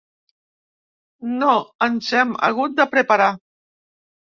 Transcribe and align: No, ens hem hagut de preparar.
No, 1.43 1.53
ens 1.91 2.11
hem 2.23 2.35
hagut 2.51 2.77
de 2.83 2.91
preparar. 2.99 3.33